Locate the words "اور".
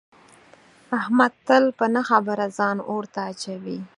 2.89-3.03